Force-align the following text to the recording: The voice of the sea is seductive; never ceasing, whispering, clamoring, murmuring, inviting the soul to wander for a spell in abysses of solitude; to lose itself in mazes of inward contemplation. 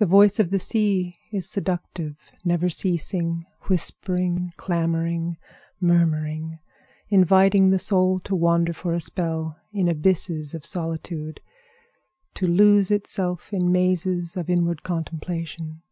The 0.00 0.06
voice 0.06 0.40
of 0.40 0.50
the 0.50 0.58
sea 0.58 1.14
is 1.30 1.48
seductive; 1.48 2.16
never 2.44 2.68
ceasing, 2.68 3.46
whispering, 3.68 4.50
clamoring, 4.56 5.36
murmuring, 5.80 6.58
inviting 7.08 7.70
the 7.70 7.78
soul 7.78 8.18
to 8.18 8.34
wander 8.34 8.72
for 8.72 8.92
a 8.92 9.00
spell 9.00 9.56
in 9.72 9.86
abysses 9.88 10.56
of 10.56 10.66
solitude; 10.66 11.40
to 12.34 12.48
lose 12.48 12.90
itself 12.90 13.52
in 13.52 13.70
mazes 13.70 14.36
of 14.36 14.50
inward 14.50 14.82
contemplation. 14.82 15.82